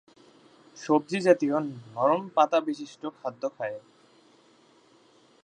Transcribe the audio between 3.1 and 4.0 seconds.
খাদ্য খায়।